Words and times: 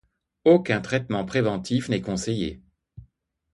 Aucun 0.45 0.81
traitement 0.81 1.25
préventif 1.25 1.87
n'est 1.87 2.01
conseillé. 2.01 2.59